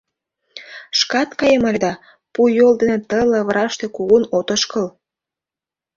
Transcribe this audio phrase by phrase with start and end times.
[0.99, 1.93] Шкат каем ыле да—
[2.33, 4.87] пу йол дене ты лавыраште кугун от ошкыл.